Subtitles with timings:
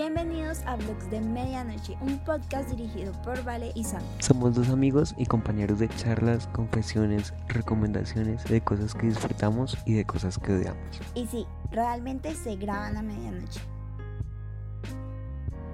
[0.00, 4.00] Bienvenidos a Blogs de Medianoche, un podcast dirigido por Vale y Sam.
[4.20, 10.04] Somos dos amigos y compañeros de charlas, confesiones, recomendaciones de cosas que disfrutamos y de
[10.04, 11.00] cosas que odiamos.
[11.16, 13.60] Y sí, realmente se graban a medianoche.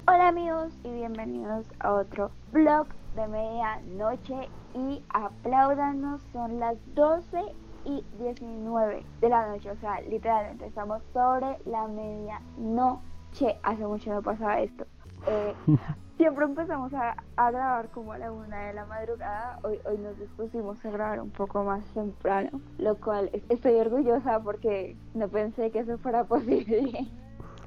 [0.08, 2.86] Hola amigos y bienvenidos a otro blog
[3.16, 7.42] de medianoche y apláudanos, son las 12
[7.84, 14.12] y 19 de la noche, o sea, literalmente estamos sobre la medianoche che, hace mucho
[14.12, 14.86] no pasaba esto.
[15.26, 15.54] Eh,
[16.16, 19.58] siempre empezamos a, grabar como a la una de la madrugada.
[19.62, 24.96] Hoy, hoy nos dispusimos a grabar un poco más temprano, lo cual estoy orgullosa porque
[25.14, 27.08] no pensé que eso fuera posible.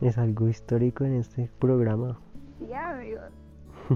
[0.02, 2.18] Es algo histórico en este programa.
[2.60, 3.32] Sí, amigos.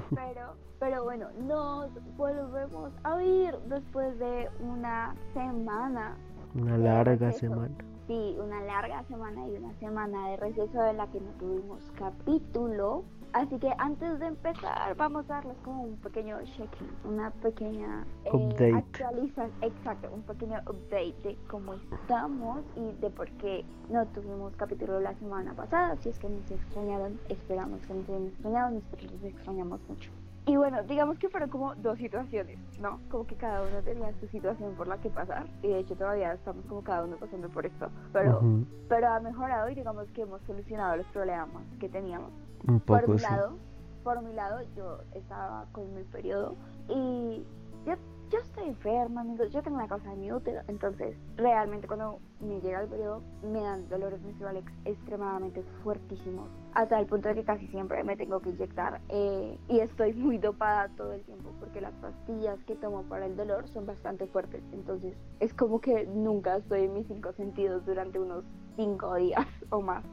[0.09, 6.15] Pero, pero bueno, nos volvemos a oír después de una semana.
[6.55, 7.75] Una larga semana
[8.11, 13.03] sí, una larga semana y una semana de receso en la que no tuvimos capítulo.
[13.31, 18.73] Así que antes de empezar vamos a darles como un pequeño check-in, una pequeña eh,
[18.75, 24.99] actualización, exacto, un pequeño update de cómo estamos y de por qué no tuvimos capítulo
[24.99, 25.95] la semana pasada.
[26.01, 30.11] Si es que nos extrañaron, esperamos que nos hayan extrañado, nosotros los extrañamos mucho.
[30.47, 32.99] Y bueno, digamos que fueron como dos situaciones, ¿no?
[33.09, 35.45] Como que cada uno tenía su situación por la que pasar.
[35.61, 37.89] Y de hecho todavía estamos como cada uno pasando por esto.
[38.11, 38.41] Pero,
[38.89, 42.31] pero ha mejorado y digamos que hemos solucionado los problemas que teníamos.
[42.67, 43.57] Un poco, por mi lado,
[44.03, 46.55] por mi lado, yo estaba con mi periodo
[46.89, 47.45] y
[47.85, 47.95] yo
[48.31, 52.61] yo estoy enferma, amigos, yo tengo una causa en mi útero, entonces realmente cuando me
[52.61, 57.67] llega el periodo me dan dolores menstruales extremadamente fuertísimos, hasta el punto de que casi
[57.67, 61.93] siempre me tengo que inyectar eh, y estoy muy dopada todo el tiempo porque las
[61.95, 66.83] pastillas que tomo para el dolor son bastante fuertes, entonces es como que nunca estoy
[66.83, 68.43] en mis cinco sentidos durante unos
[68.75, 70.03] cinco días o más.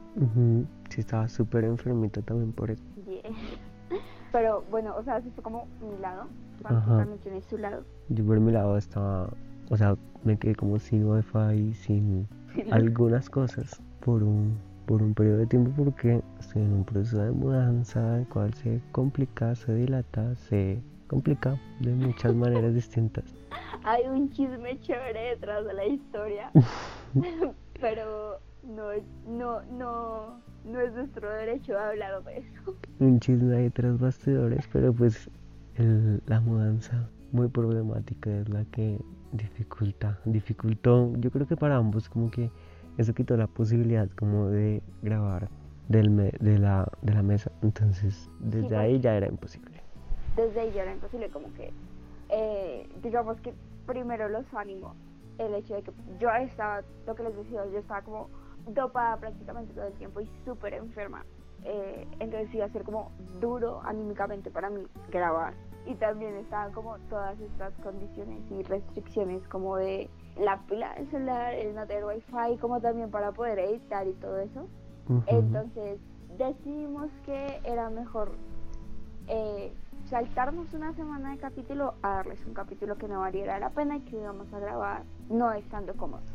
[0.89, 2.83] Sí, estaba súper enfermita también por eso.
[4.31, 6.27] Pero bueno, o sea, así fue como mi lado.
[6.61, 7.83] También tiene su lado.
[8.09, 9.29] Yo por mi lado estaba,
[9.69, 12.27] o sea, me quedé como sin wifi, sin
[12.71, 14.57] algunas cosas por un,
[14.89, 18.81] por un periodo de tiempo porque estoy en un proceso de mudanza, el cual se
[18.91, 23.23] complica, se dilata, se complica de muchas maneras distintas.
[23.83, 26.51] Hay un chisme chévere detrás de la historia,
[27.79, 28.87] pero no,
[29.27, 32.75] no, no, no es nuestro derecho a hablar de eso.
[32.97, 35.29] Un chisme ahí tras bastidores, pero pues
[36.25, 38.97] la mudanza muy problemática es la que
[39.33, 42.49] dificulta, dificultó, yo creo que para ambos como que
[42.99, 45.49] eso quitó la posibilidad como de grabar
[45.87, 49.81] del de, la, de la mesa, entonces desde ahí ya era imposible.
[50.35, 51.71] Desde ahí ya era imposible, como que
[52.29, 53.53] eh, digamos que
[53.85, 54.95] primero los ánimos,
[55.37, 58.29] el hecho de que yo estaba, lo que les decía, yo estaba como
[58.67, 61.25] dopada prácticamente todo el tiempo y súper enferma.
[61.63, 65.53] Eh, entonces iba a ser como duro anímicamente para mí grabar.
[65.85, 70.09] Y también estaban como todas estas condiciones y restricciones como de
[70.39, 74.39] la pila del celular, el no tener wifi, como también para poder editar y todo
[74.39, 74.67] eso.
[75.27, 75.99] Entonces
[76.37, 78.31] decidimos que era mejor
[79.27, 79.73] eh,
[80.05, 84.01] saltarnos una semana de capítulo a darles un capítulo que no valiera la pena y
[84.01, 86.25] que íbamos a grabar no estando cómodos.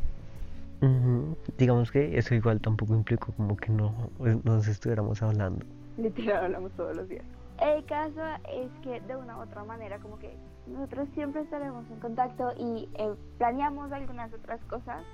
[1.56, 3.94] Digamos que eso igual tampoco implicó como que no
[4.42, 5.65] nos estuviéramos hablando.
[5.97, 7.25] Literal, hablamos todos los días.
[7.60, 8.20] El caso
[8.53, 12.88] es que de una u otra manera como que nosotros siempre estaremos en contacto y
[12.94, 15.04] eh, planeamos algunas otras cosas,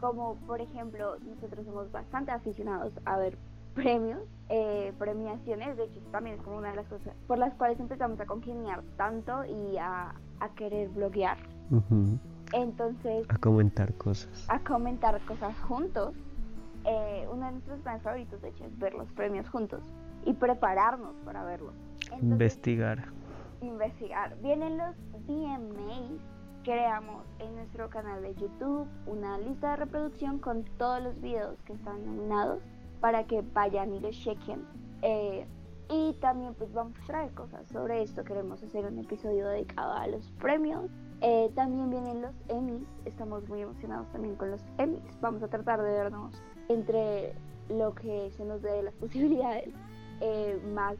[0.00, 3.36] como por ejemplo nosotros somos bastante aficionados a ver
[3.74, 7.78] premios, eh, premiaciones, de hecho también es como una de las cosas por las cuales
[7.80, 11.36] empezamos a congeniar tanto y a, a querer bloguear.
[12.52, 13.26] Entonces...
[13.28, 14.46] A comentar cosas.
[14.48, 16.14] A comentar cosas juntos.
[16.84, 19.82] Eh, uno de nuestros planes favoritos, de hecho, es ver los premios juntos
[20.26, 21.72] y prepararnos para verlos.
[22.20, 23.04] investigar.
[23.62, 24.36] Investigar.
[24.42, 24.94] Vienen los
[25.26, 26.20] VMAs.
[26.62, 31.72] Creamos en nuestro canal de YouTube una lista de reproducción con todos los videos que
[31.72, 32.60] están nominados
[33.00, 34.66] para que vayan y los chequen.
[35.02, 35.46] Eh,
[35.88, 38.24] y también pues vamos a traer cosas sobre esto.
[38.24, 40.90] Queremos hacer un episodio dedicado a los premios
[41.22, 45.02] eh, también vienen los Emmys, estamos muy emocionados también con los Emmys.
[45.20, 46.34] Vamos a tratar de vernos
[46.68, 47.32] entre
[47.70, 49.72] lo que se nos dé las posibilidades
[50.20, 50.96] eh, más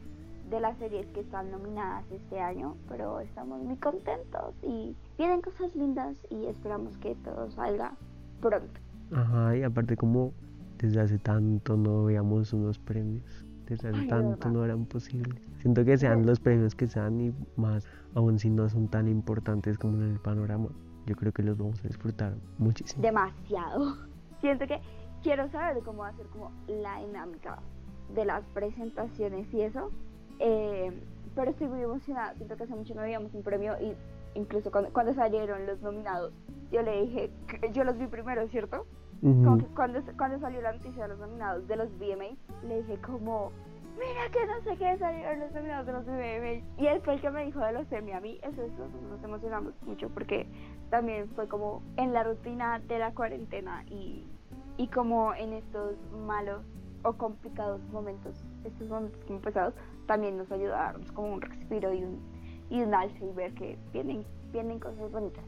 [0.50, 5.74] de las series que están nominadas este año, pero estamos muy contentos y vienen cosas
[5.74, 7.94] lindas y esperamos que todo salga
[8.40, 8.80] pronto.
[9.12, 10.32] Ajá, y aparte como
[10.78, 15.42] desde hace tanto no veíamos unos premios desde hace tanto no eran posibles.
[15.60, 19.78] Siento que sean los premios que sean y más, aún si no son tan importantes
[19.78, 20.68] como en el panorama,
[21.06, 23.02] yo creo que los vamos a disfrutar muchísimo.
[23.02, 23.96] Demasiado.
[24.40, 24.80] Siento que
[25.22, 27.58] quiero saber cómo va a ser como la dinámica
[28.14, 29.90] de las presentaciones y eso.
[30.38, 30.92] Eh,
[31.34, 32.34] pero estoy muy emocionada.
[32.34, 33.94] Siento que hace mucho no veíamos un premio y
[34.34, 36.32] incluso cuando, cuando salieron los nominados,
[36.70, 37.30] yo le dije,
[37.72, 38.86] yo los vi primero, ¿cierto?
[39.22, 42.36] Como que cuando, cuando salió la noticia de los nominados de los VMAs,
[42.68, 43.50] le dije como,
[43.98, 46.78] mira que no sé qué salieron los nominados de los VMAs.
[46.78, 48.12] Y él fue el que me dijo de los semi.
[48.12, 50.46] A mí eso, eso nos emocionamos mucho porque
[50.90, 54.26] también fue como en la rutina de la cuarentena y,
[54.76, 55.94] y como en estos
[56.26, 56.62] malos
[57.06, 59.74] o complicados momentos, estos momentos como pesados,
[60.06, 62.18] también nos ayuda a darnos como un respiro y un,
[62.68, 65.44] y un alce y ver que vienen, vienen cosas bonitas.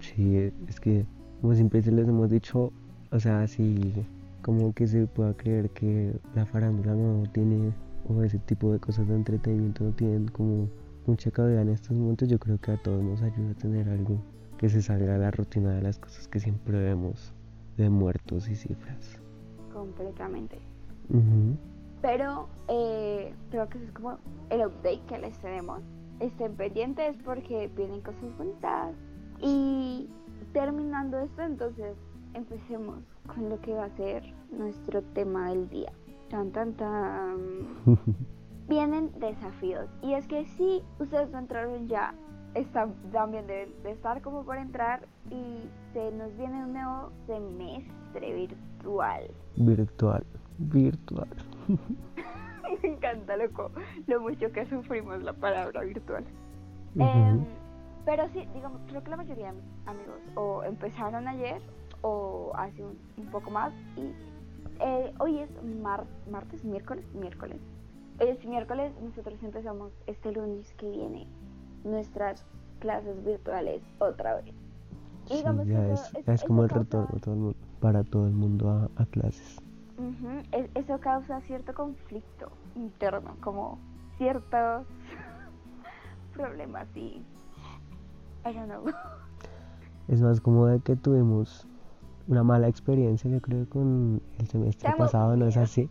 [0.00, 0.36] Sí,
[0.68, 1.06] es que
[1.40, 2.72] como siempre se les hemos dicho,
[3.10, 4.04] o sea, si
[4.42, 7.72] como que se pueda creer que la farándula no tiene,
[8.08, 10.68] o ese tipo de cosas de entretenimiento no tienen como
[11.06, 14.18] mucha cabida en estos momentos, yo creo que a todos nos ayuda a tener algo
[14.58, 17.34] que se salga de la rutina de las cosas que siempre vemos
[17.76, 19.20] de muertos y cifras.
[19.72, 20.71] Completamente.
[22.00, 24.18] Pero eh, creo que eso es como
[24.50, 25.80] el update que les tenemos.
[26.20, 28.94] Estén pendientes porque vienen cosas bonitas.
[29.40, 30.08] Y
[30.52, 31.96] terminando esto, entonces
[32.34, 35.92] empecemos con lo que va a ser nuestro tema del día.
[36.30, 37.38] Tan, tan, tan.
[38.68, 39.88] Vienen desafíos.
[40.02, 42.14] Y es que si ustedes no entraron ya,
[42.54, 45.06] están, también deben de estar como por entrar.
[45.30, 49.30] Y se nos viene un nuevo semestre virtual.
[49.56, 50.24] Virtual,
[50.58, 51.28] virtual.
[52.82, 53.70] Me encanta, loco,
[54.06, 56.24] lo mucho que sufrimos la palabra virtual.
[56.96, 57.44] Em,
[58.04, 61.60] pero sí, digamos, creo que la mayoría de mis amigos o empezaron ayer
[62.02, 63.72] o hace un, poco más.
[63.96, 64.12] Y
[64.80, 65.50] eh, hoy es
[66.30, 67.58] martes, miércoles, miércoles.
[68.20, 71.26] Hoy es miércoles, nosotros empezamos este lunes que viene
[71.84, 72.44] nuestras
[72.80, 74.54] clases virtuales otra vez.
[75.30, 75.92] digamos ya
[76.26, 79.61] es, como el retorno para todo el mundo a, clases.
[80.74, 83.78] Eso causa cierto conflicto interno, como
[84.18, 84.86] ciertos
[86.34, 87.24] problemas y...
[88.44, 88.84] I don't know.
[90.08, 91.66] Es más como de que tuvimos
[92.28, 95.88] una mala experiencia, yo creo, con el semestre pasado, ¿no es así?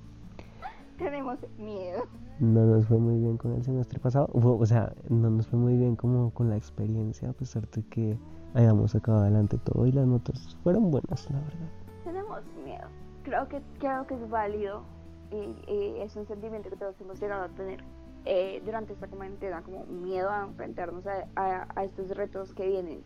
[0.98, 2.04] Tenemos miedo.
[2.40, 5.78] No nos fue muy bien con el semestre pasado, o sea, no nos fue muy
[5.78, 8.18] bien como con la experiencia, a pesar de que
[8.54, 11.70] hayamos sacado adelante todo y las notas fueron buenas, la verdad.
[12.04, 12.88] Tenemos miedo.
[13.24, 14.84] Creo que, creo que es válido
[15.32, 17.84] y, es un sentimiento que todos hemos llegado a tener
[18.26, 23.04] eh, durante esta cuarentena, como miedo a enfrentarnos a estos retos que vienen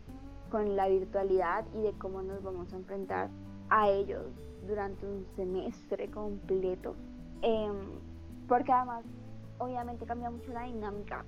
[0.50, 3.28] con la virtualidad y de cómo nos vamos a enfrentar
[3.68, 4.26] a ellos
[4.66, 6.94] durante un semestre completo.
[7.42, 7.76] Em,
[8.48, 9.04] porque además,
[9.58, 11.24] obviamente cambia mucho la dinámica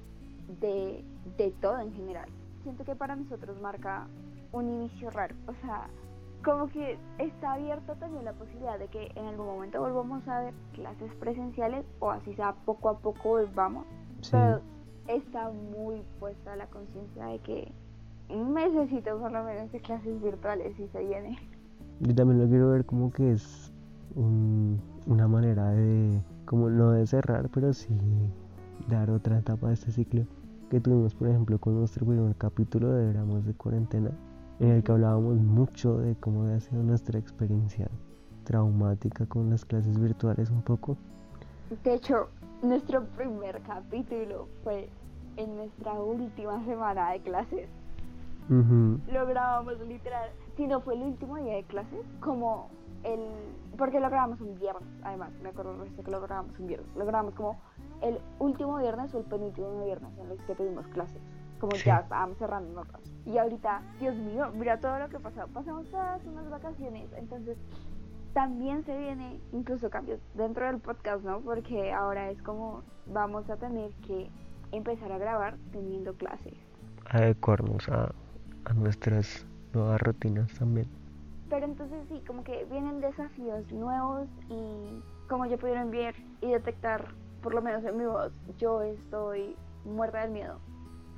[0.60, 1.04] de,
[1.36, 2.28] de todo en general.
[2.62, 4.06] Siento que para nosotros marca
[4.52, 5.34] un inicio raro.
[5.46, 5.88] O sea,
[6.44, 10.54] como que está abierta también la posibilidad de que en algún momento volvamos a ver
[10.72, 13.86] clases presenciales o así sea poco a poco volvamos.
[14.30, 14.60] Pero
[15.08, 17.72] está muy puesta la conciencia de que
[18.28, 21.38] necesito por lo menos de clases virtuales si se viene.
[22.00, 23.72] Yo también lo quiero ver como que es
[24.14, 27.96] una manera de, como no de cerrar, pero sí
[28.88, 30.24] dar otra etapa de este ciclo
[30.70, 34.10] que tuvimos, por ejemplo, con nuestro primer capítulo de Gramos de Cuarentena,
[34.60, 37.88] en el que hablábamos mucho de cómo había sido nuestra experiencia
[38.44, 40.96] traumática con las clases virtuales un poco.
[41.84, 42.28] De hecho,
[42.62, 44.88] nuestro primer capítulo fue
[45.36, 47.68] en nuestra última semana de clases.
[48.48, 50.30] Lo grabamos literal.
[50.56, 52.70] Si no fue el último día de clases, como
[53.04, 53.20] el.
[53.76, 56.88] Porque lo grabamos un viernes, además, me acuerdo que lo grabamos un viernes.
[56.96, 57.58] Lo grabamos como
[58.00, 61.20] el último viernes o el penúltimo viernes en los que tuvimos clases.
[61.58, 63.00] Como ya estábamos cerrando notas.
[63.26, 65.46] Y ahorita, Dios mío, mira todo lo que pasó.
[65.48, 67.56] Pasamos todas unas vacaciones, entonces
[68.32, 71.40] también se viene incluso cambios dentro del podcast, ¿no?
[71.40, 74.30] Porque ahora es como vamos a tener que
[74.70, 76.54] empezar a grabar teniendo clases.
[77.10, 78.12] Adecuarnos a
[78.68, 80.86] a nuestras nuevas rutinas también.
[81.48, 87.06] Pero entonces sí, como que vienen desafíos nuevos y como ya pudieron ver y detectar,
[87.42, 90.58] por lo menos en mi voz, yo estoy muerta del miedo,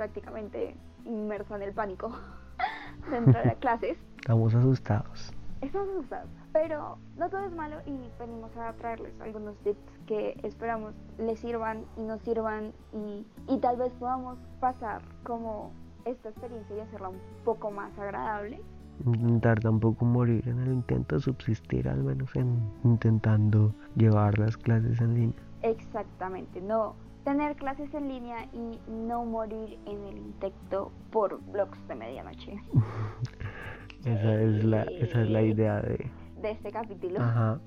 [0.00, 2.10] prácticamente inmersa en el pánico
[3.10, 3.98] de entrar a clases.
[4.16, 5.30] Estamos asustados.
[5.60, 10.94] Estamos asustados, pero no todo es malo y venimos a traerles algunos tips que esperamos
[11.18, 15.70] les sirvan y nos sirvan y, y tal vez podamos pasar como
[16.06, 18.58] esta experiencia y hacerla un poco más agradable.
[19.04, 24.98] Intentar tampoco morir en el intento de subsistir, al menos en intentando llevar las clases
[25.02, 25.42] en línea.
[25.60, 31.94] Exactamente, no tener clases en línea y no morir en el intento por blogs de
[31.94, 32.62] medianoche.
[34.04, 36.10] esa, es la, esa es la idea de...
[36.40, 37.20] de este capítulo.
[37.20, 37.60] Ajá.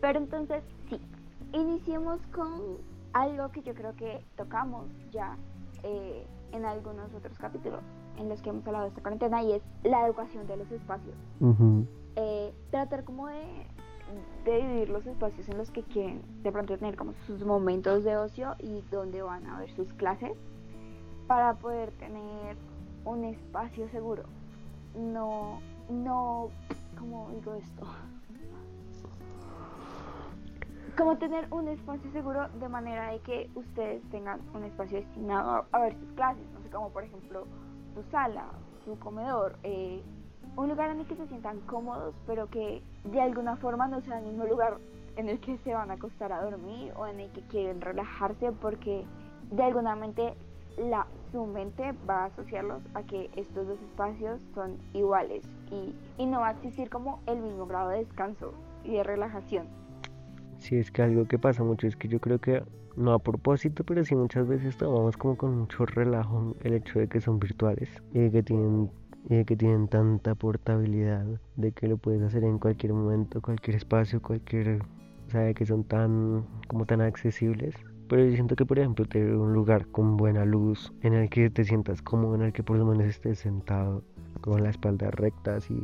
[0.00, 1.00] Pero entonces, sí,
[1.52, 2.78] iniciemos con
[3.12, 5.36] algo que yo creo que tocamos ya
[5.82, 7.82] eh, en algunos otros capítulos
[8.18, 11.16] en los que hemos hablado de esta cuarentena y es la educación de los espacios.
[12.16, 13.66] Eh, tratar como de,
[14.44, 18.16] de dividir los espacios en los que quieren de pronto tener como sus momentos de
[18.16, 20.32] ocio y donde van a ver sus clases
[21.26, 22.56] para poder tener
[23.04, 24.24] un espacio seguro.
[24.94, 26.50] No, no,
[26.98, 27.86] ¿cómo digo esto?
[30.96, 35.78] Como tener un espacio seguro de manera de que ustedes tengan un espacio destinado a,
[35.80, 37.46] ver sus clases, no sé, como por ejemplo
[37.94, 38.46] su sala,
[38.84, 40.02] su comedor, eh,
[40.56, 44.18] un lugar en el que se sientan cómodos, pero que de alguna forma no sea
[44.18, 44.78] el mismo lugar
[45.16, 48.52] en el que se van a acostar a dormir o en el que quieren relajarse,
[48.52, 49.04] porque
[49.50, 50.34] de alguna mente
[50.78, 56.26] la, su mente va a asociarlos a que estos dos espacios son iguales y, y
[56.26, 58.52] no va a existir como el mismo grado de descanso
[58.84, 59.66] y de relajación.
[60.58, 62.62] Sí, es que algo que pasa mucho es que yo creo que
[62.96, 67.08] no a propósito, pero sí muchas veces tomamos como con mucho relajo el hecho de
[67.08, 68.90] que son virtuales y de que tienen
[69.28, 71.24] y que tienen tanta portabilidad
[71.56, 74.82] de que lo puedes hacer en cualquier momento, cualquier espacio, cualquier,
[75.26, 77.74] o sea, que son tan como tan accesibles.
[78.08, 81.48] Pero yo siento que por ejemplo tener un lugar con buena luz en el que
[81.48, 84.02] te sientas cómodo, en el que por lo menos estés sentado
[84.42, 85.82] con la espalda recta así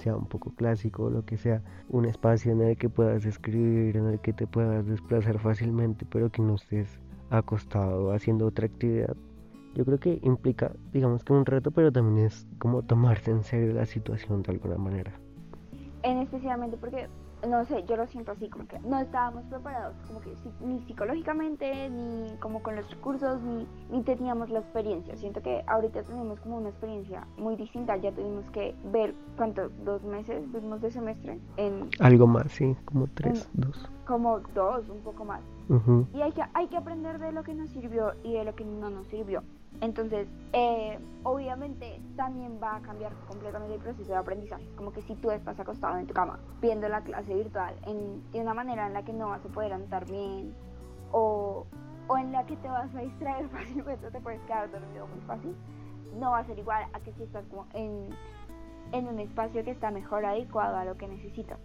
[0.00, 3.96] sea un poco clásico o lo que sea, un espacio en el que puedas escribir,
[3.96, 6.98] en el que te puedas desplazar fácilmente, pero que no estés
[7.30, 9.16] acostado haciendo otra actividad.
[9.74, 13.72] Yo creo que implica, digamos que un reto, pero también es como tomarse en serio
[13.72, 15.12] la situación de alguna manera.
[16.02, 17.08] En especialmente porque
[17.48, 21.88] no sé, yo lo siento así, como que no estábamos preparados, como que ni psicológicamente,
[21.88, 25.16] ni como con los recursos, ni, ni teníamos la experiencia.
[25.16, 29.72] Siento que ahorita tenemos como una experiencia muy distinta, ya tuvimos que ver, ¿cuántos?
[29.84, 31.38] ¿Dos meses vimos de semestre?
[31.56, 33.88] En, Algo más, sí, como tres, dos.
[34.06, 35.40] Como dos, un poco más.
[36.12, 38.64] Y hay que, hay que aprender de lo que nos sirvió y de lo que
[38.64, 39.42] no nos sirvió.
[39.80, 44.64] Entonces, eh, obviamente también va a cambiar completamente el proceso de aprendizaje.
[44.76, 48.40] Como que si tú estás acostado en tu cama viendo la clase virtual en, de
[48.40, 50.54] una manera en la que no vas a poder andar bien
[51.12, 51.66] o,
[52.08, 55.54] o en la que te vas a distraer fácilmente, te puedes quedar dormido muy fácil,
[56.18, 58.08] no va a ser igual a que si estás como en,
[58.92, 61.58] en un espacio que está mejor adecuado a lo que necesitas.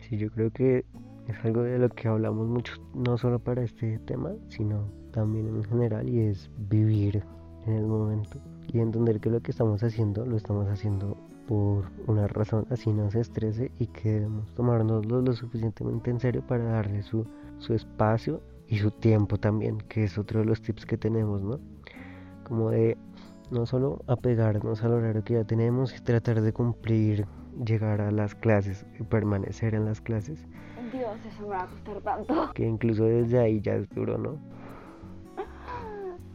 [0.00, 0.84] Sí, yo creo que
[1.28, 5.64] es algo de lo que hablamos mucho, no solo para este tema, sino también en
[5.64, 7.22] general, y es vivir
[7.66, 8.38] en el momento
[8.72, 13.10] y entender que lo que estamos haciendo lo estamos haciendo por una razón, así no
[13.10, 17.26] se estrese y que debemos tomárnoslo lo suficientemente en serio para darle su,
[17.58, 21.58] su espacio y su tiempo también, que es otro de los tips que tenemos, ¿no?
[22.44, 22.96] Como de
[23.50, 27.26] no solo apegarnos al horario que ya tenemos y tratar de cumplir,
[27.66, 30.46] llegar a las clases y permanecer en las clases,
[30.92, 32.52] Dios, eso me va a costar tanto.
[32.54, 34.38] Que incluso desde ahí ya es duro, ¿no?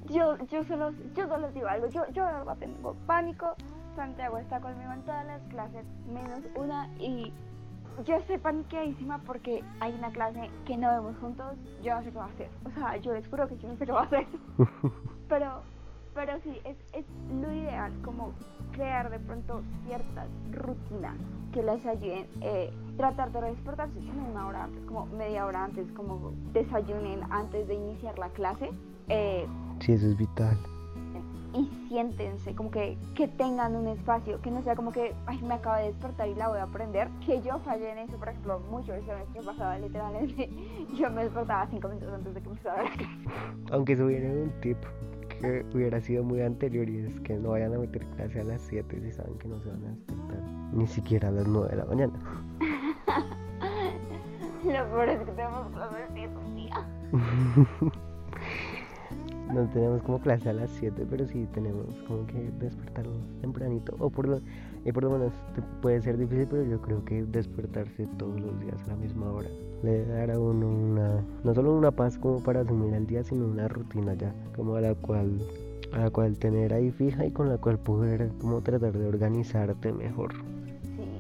[0.09, 3.55] Yo, yo, solo, yo solo digo algo, yo, yo de verdad tengo pánico.
[3.95, 7.31] Santiago está conmigo en todas las clases, menos una, y
[8.03, 12.17] yo estoy paniqueadísima porque hay una clase que no vemos juntos, yo no sé qué
[12.17, 12.49] va a hacer.
[12.65, 14.27] O sea, yo les juro que yo no sé qué va a hacer.
[15.29, 15.63] Pero
[16.15, 17.05] pero sí, es, es
[17.41, 18.31] lo ideal, como
[18.71, 21.15] crear de pronto ciertas rutinas
[21.51, 22.27] que les ayuden.
[22.39, 27.75] Eh, tratar de despertarse una hora antes, como media hora antes, como desayunen antes de
[27.75, 28.71] iniciar la clase.
[29.09, 29.45] Eh,
[29.79, 30.57] sí, eso es vital.
[31.53, 35.53] Y siéntense, como que, que tengan un espacio, que no sea como que, ay, me
[35.53, 37.07] acabo de despertar y la voy a aprender.
[37.25, 40.49] Que yo fallé en eso, por ejemplo, mucho el semestre pasado, literalmente.
[40.97, 43.13] Yo me despertaba cinco minutos antes de que empezara la clase.
[43.71, 44.77] Aunque eso viene un tip
[45.39, 48.61] que hubiera sido muy anterior y es que no vayan a meter clase a las
[48.61, 50.39] 7 si saben que no se van a despertar
[50.73, 52.13] ni siquiera a las 9 de la mañana.
[54.63, 56.07] Lo peor es que tenemos clase a
[56.53, 56.87] día.
[59.53, 63.95] no tenemos como clase a las 7, pero sí tenemos como que despertarnos tempranito.
[63.99, 64.39] O por lo,
[64.83, 65.33] y por lo menos
[65.81, 69.49] puede ser difícil, pero yo creo que despertarse todos los días a la misma hora
[69.85, 73.67] le dará uno una, no solo una paz como para asumir el día, sino una
[73.67, 75.39] rutina ya, como a la cual
[75.93, 79.93] a la cual tener ahí fija y con la cual poder como tratar de organizarte
[79.93, 80.33] mejor.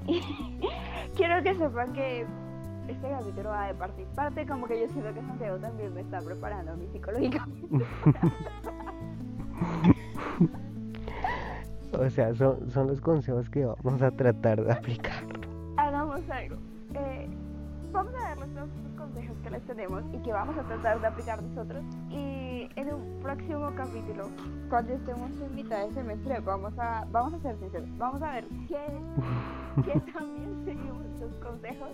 [0.05, 0.19] Sí.
[1.15, 2.25] Quiero que sepan que
[2.87, 6.01] este capítulo va de parte y parte, como que yo siento que Santiago también me
[6.01, 7.47] está preparando a mi psicológica.
[11.99, 15.25] o sea, son, son los consejos que vamos a tratar de aplicar.
[15.77, 16.57] Hagamos algo.
[16.93, 17.27] Eh,
[17.91, 21.41] vamos a todos los consejos que les tenemos y que vamos a tratar de aplicar
[21.41, 21.83] nosotros.
[22.09, 24.29] Y en un próximo capítulo,
[24.69, 27.89] cuando estemos en mitad de semestre, vamos a, vamos a ser sinceros.
[27.97, 28.85] Vamos a ver qué,
[29.83, 31.89] qué también seguimos los consejos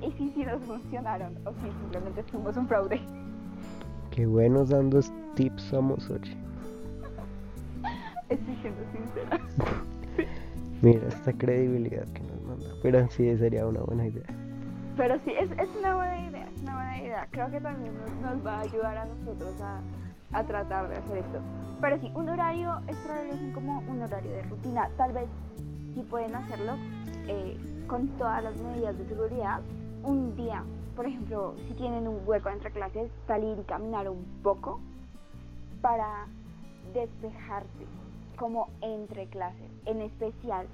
[0.00, 3.00] y si sí nos funcionaron o si simplemente somos un fraude.
[4.10, 5.00] Qué buenos dando
[5.34, 6.36] tips somos, oye.
[8.28, 9.40] Estoy siendo sincera.
[10.82, 12.66] Mira esta credibilidad que nos manda.
[12.82, 14.26] Pero sí sería una buena idea.
[14.96, 17.28] Pero sí, es, es una buena idea, es una buena idea.
[17.30, 19.80] Creo que también nos, nos va a ayudar a nosotros a,
[20.32, 21.40] a tratar de hacer esto.
[21.80, 24.88] Pero sí, un horario extrahorario es como un horario de rutina.
[24.96, 25.28] Tal vez
[25.94, 26.74] si pueden hacerlo
[27.28, 29.60] eh, con todas las medidas de seguridad.
[30.08, 30.64] Un día,
[30.96, 34.80] por ejemplo, si tienen un hueco entre clases, salir y caminar un poco
[35.82, 36.26] para
[36.94, 37.84] despejarse
[38.38, 40.66] como entre clases, en especial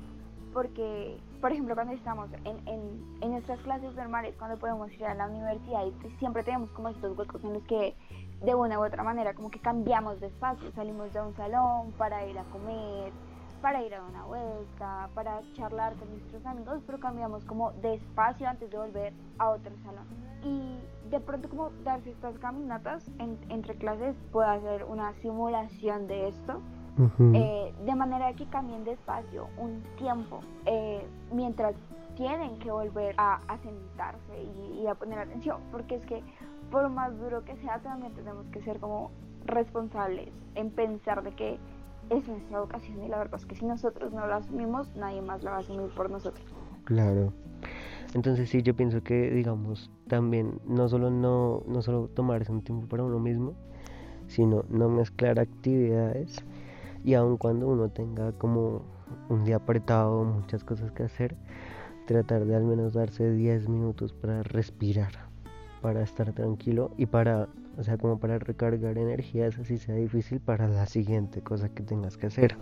[0.52, 5.14] porque, por ejemplo, cuando estamos en, en, en, nuestras clases normales, cuando podemos ir a
[5.16, 5.82] la universidad,
[6.20, 7.96] siempre tenemos como estos huecos en los que
[8.44, 12.24] de una u otra manera como que cambiamos de espacio, salimos de un salón para
[12.24, 13.12] ir a comer,
[13.64, 18.46] para ir a una vuelta, para charlar con nuestros amigos, pero cambiamos como de espacio
[18.46, 20.04] antes de volver a otro salón.
[20.42, 20.76] Y
[21.08, 26.60] de pronto como darse estas caminatas entre clases puede hacer una simulación de esto
[27.32, 31.02] eh, de manera que cambien de espacio un tiempo eh,
[31.32, 31.74] mientras
[32.16, 34.42] tienen que volver a, sentarse
[34.76, 36.22] y, a poner atención, porque es que
[36.70, 39.10] por más duro que sea, también tenemos que ser como
[39.46, 41.58] responsables en pensar de que
[42.10, 45.42] es nuestra vocación y la verdad es que si nosotros no la asumimos, nadie más
[45.42, 46.44] la va a asumir por nosotros.
[46.84, 47.32] Claro.
[48.14, 52.86] Entonces sí, yo pienso que, digamos, también no solo no, no solo tomarse un tiempo
[52.86, 53.54] para uno mismo,
[54.28, 56.44] sino no mezclar actividades
[57.04, 58.82] y aun cuando uno tenga como
[59.28, 61.36] un día apretado, muchas cosas que hacer,
[62.06, 65.12] tratar de al menos darse 10 minutos para respirar,
[65.82, 70.68] para estar tranquilo y para, o sea, como para recargar energías así sea difícil para
[70.68, 72.56] la siguiente cosa que tengas que hacer.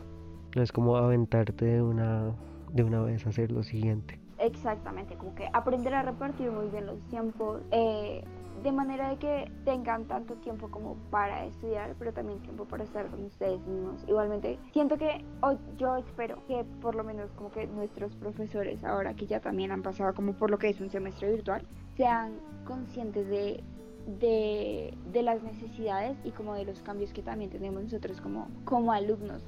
[0.57, 2.35] No es como aventarte de una,
[2.73, 4.21] de una vez a hacer lo siguiente.
[4.39, 8.25] Exactamente, como que aprender a repartir muy bien los tiempos, eh,
[8.63, 13.07] de manera de que tengan tanto tiempo como para estudiar, pero también tiempo para estar
[13.09, 14.05] con ustedes mismos.
[14.07, 19.15] Igualmente, siento que o yo espero que por lo menos como que nuestros profesores, ahora
[19.15, 21.63] que ya también han pasado como por lo que es un semestre virtual,
[21.97, 22.33] sean
[22.65, 23.63] conscientes de
[24.07, 28.93] de, de las necesidades y como de los cambios que también tenemos nosotros como, como
[28.93, 29.43] alumnos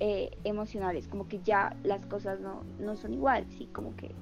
[0.00, 4.14] eh, emocionales, como que ya las cosas no, no son igual, sí, como que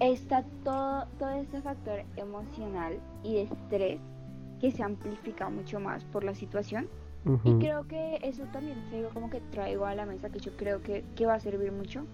[0.00, 4.00] está todo, todo este factor emocional y de estrés
[4.60, 6.88] que se amplifica mucho más por la situación.
[7.44, 10.80] Y creo que eso también es como que traigo a la mesa que yo creo
[10.80, 12.06] que, que va a servir mucho.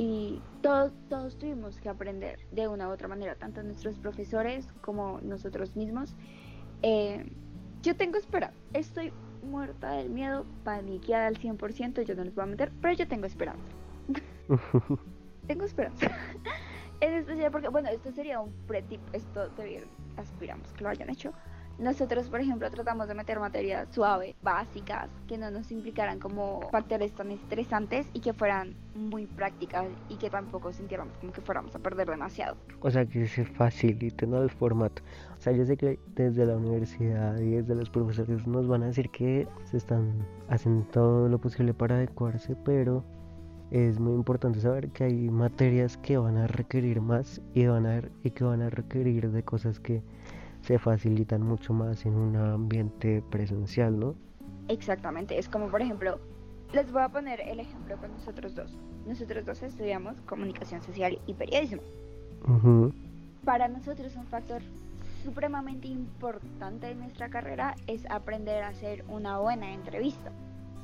[0.00, 5.20] Y todos, todos tuvimos que aprender de una u otra manera, tanto nuestros profesores como
[5.20, 6.16] nosotros mismos.
[6.80, 7.30] Eh,
[7.82, 12.46] yo tengo esperanza, estoy muerta del miedo, paniqueada al 100%, yo no les voy a
[12.46, 13.70] meter, pero yo tengo esperanza.
[15.46, 16.10] tengo esperanza.
[17.00, 19.84] Es especial porque, bueno, esto sería un pre-tip, esto también
[20.16, 21.32] aspiramos que lo hayan hecho.
[21.80, 27.10] Nosotros, por ejemplo, tratamos de meter materias suaves, básicas, que no nos implicaran como factores
[27.12, 31.78] tan estresantes y que fueran muy prácticas y que tampoco sintiéramos como que fuéramos a
[31.78, 32.58] perder demasiado.
[32.82, 34.42] O sea, que se facilite ¿no?
[34.42, 35.02] el formato.
[35.38, 38.86] O sea, yo sé que desde la universidad y desde los profesores nos van a
[38.88, 43.06] decir que se están haciendo todo lo posible para adecuarse, pero
[43.70, 48.02] es muy importante saber que hay materias que van a requerir más y, van a,
[48.22, 50.02] y que van a requerir de cosas que
[50.70, 54.14] se facilitan mucho más en un ambiente presencial, ¿no?
[54.68, 56.20] Exactamente, es como por ejemplo,
[56.72, 58.78] les voy a poner el ejemplo con nosotros dos.
[59.04, 61.82] Nosotros dos estudiamos comunicación social y periodismo.
[63.44, 64.62] Para nosotros un factor
[65.24, 70.30] supremamente importante en nuestra carrera es aprender a hacer una buena entrevista.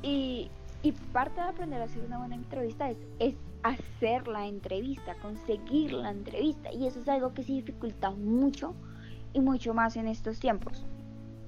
[0.03, 0.51] Y
[0.83, 5.92] y parte de aprender a hacer una buena entrevista es, es hacer la entrevista, conseguir
[5.92, 6.72] la entrevista.
[6.72, 8.75] Y eso es algo que se dificulta mucho
[9.37, 10.87] y mucho más en estos tiempos.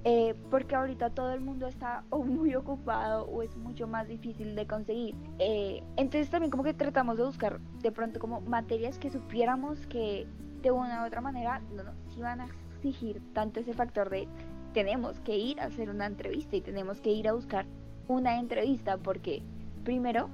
[0.04, 4.54] Eh, porque ahorita todo el mundo está o muy ocupado o es mucho más difícil
[4.54, 5.14] de conseguir.
[5.38, 10.26] Eh, entonces también como que tratamos de buscar de pronto como materias que supiéramos que
[10.60, 14.28] de una u otra manera no nos iban a exigir tanto ese factor de
[14.74, 17.64] tenemos que ir a hacer una entrevista y tenemos que ir a buscar
[18.06, 19.42] una entrevista porque
[19.82, 20.28] primero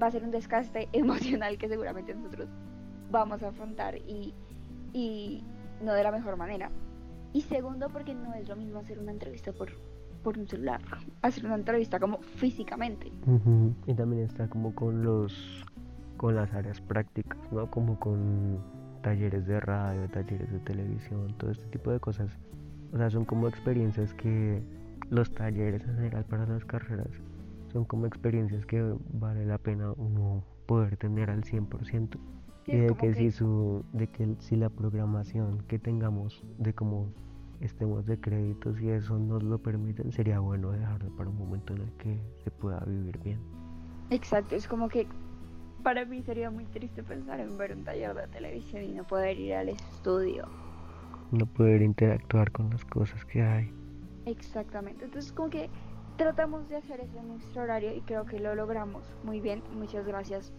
[0.00, 2.48] va a ser un desgaste emocional que seguramente nosotros
[3.10, 4.32] vamos a afrontar y,
[4.92, 5.42] y
[5.82, 6.70] no de la mejor manera.
[7.32, 9.70] Y segundo porque no es lo mismo hacer una entrevista por,
[10.22, 10.80] por un celular,
[11.22, 13.10] hacer una entrevista como físicamente.
[13.86, 15.64] Y también está como con los
[16.16, 17.68] con las áreas prácticas, ¿no?
[17.68, 18.58] Como con
[19.02, 22.30] talleres de radio, talleres de televisión, todo este tipo de cosas.
[22.92, 24.62] O sea, son como experiencias que
[25.10, 27.10] los talleres en general para las carreras
[27.72, 32.18] son como experiencias que vale la pena uno poder tener al 100%
[32.66, 37.08] y de que, si su de que si la programación que tengamos de cómo
[37.60, 41.82] estemos de créditos y eso nos lo permiten sería bueno dejarlo para un momento en
[41.82, 43.40] el que se pueda vivir bien.
[44.10, 45.06] Exacto es como que
[45.82, 49.38] para mí sería muy triste pensar en ver un taller de televisión y no poder
[49.38, 50.46] ir al estudio.
[51.32, 53.72] No poder interactuar con las cosas que hay.
[54.26, 55.68] Exactamente entonces como que
[56.16, 59.62] tratamos de hacer eso en nuestro horario y creo que lo logramos muy bien.
[59.74, 60.52] Muchas gracias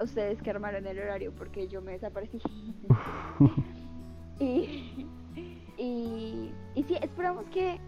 [0.00, 2.40] ustedes que armaron el horario porque yo me desaparecí.
[4.38, 5.06] y,
[5.76, 7.78] y, y sí, esperamos que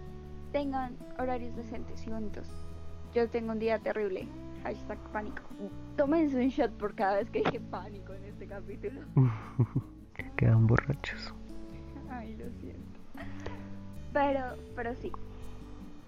[0.53, 2.49] tengan horarios decentes y bonitos.
[3.15, 4.27] Yo tengo un día terrible.
[4.63, 5.43] Hashtag pánico.
[5.97, 9.01] Tómense un shot por cada vez que dije pánico en este capítulo.
[10.37, 11.35] Quedan borrachos.
[12.09, 13.01] Ay, lo siento.
[14.13, 15.13] Pero, pero sí.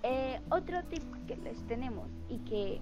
[0.02, 2.80] Eh, otro tip que les tenemos y que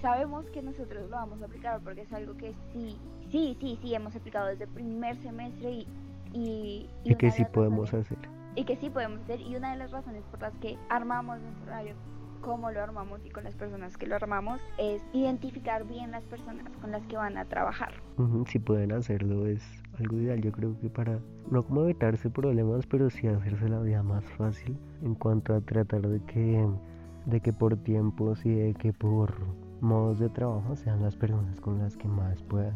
[0.00, 2.96] sabemos que nosotros lo vamos a aplicar porque es algo que sí,
[3.30, 5.86] sí, sí, sí hemos aplicado desde el primer semestre y...
[6.30, 8.18] Y, y, que sí podemos hacer.
[8.54, 9.40] Y que sí podemos hacer.
[9.40, 11.94] Y una de las razones por las que armamos nuestro horario
[12.40, 16.66] cómo lo armamos y con las personas que lo armamos es identificar bien las personas
[16.80, 17.92] con las que van a trabajar.
[18.46, 19.62] si pueden hacerlo es
[19.98, 21.18] algo ideal, yo creo que para
[21.50, 26.02] no como evitarse problemas, pero sí hacerse la vida más fácil en cuanto a tratar
[26.02, 26.66] de que
[27.26, 29.34] de que por tiempos y de que por
[29.80, 32.74] modos de trabajo sean las personas con las que más puedan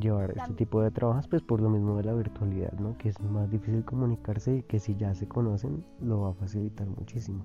[0.00, 2.96] llevar este tipo de trabajos, pues por lo mismo de la virtualidad, ¿no?
[2.98, 6.86] Que es más difícil comunicarse y que si ya se conocen lo va a facilitar
[6.86, 7.44] muchísimo.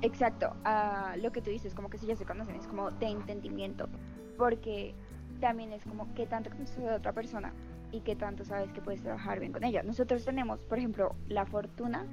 [0.00, 3.06] Exacto, uh, lo que tú dices, como que si ya se conocen, es como de
[3.06, 3.88] entendimiento,
[4.36, 4.94] porque
[5.40, 7.52] también es como que tanto conoces a otra persona
[7.92, 9.82] y que tanto sabes que puedes trabajar bien con ella.
[9.82, 12.06] Nosotros tenemos, por ejemplo, la fortuna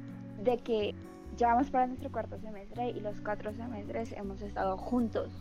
[0.43, 0.93] de que
[1.37, 5.31] ya vamos para nuestro cuarto semestre y los cuatro semestres hemos estado juntos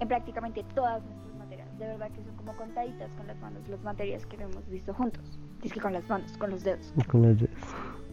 [0.00, 1.78] en prácticamente todas nuestras materias.
[1.78, 5.22] De verdad que son como contaditas con las manos las materias que hemos visto juntos.
[5.62, 6.92] Es que con las manos, con los dedos.
[7.08, 7.56] Con los dedos.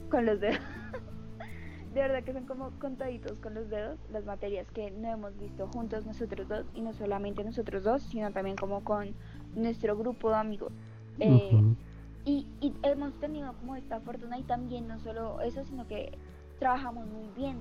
[0.09, 0.59] Con los dedos.
[1.93, 5.67] de verdad que son como contaditos con los dedos las materias que no hemos visto
[5.67, 9.15] juntos nosotros dos y no solamente nosotros dos, sino también como con
[9.55, 10.71] nuestro grupo de amigos.
[11.19, 11.75] Eh,
[12.25, 16.17] y, y hemos tenido como esta fortuna y también no solo eso, sino que
[16.59, 17.57] trabajamos muy bien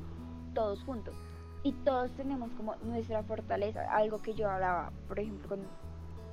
[0.54, 1.14] todos juntos
[1.62, 3.82] y todos tenemos como nuestra fortaleza.
[3.94, 5.60] Algo que yo hablaba, por ejemplo, con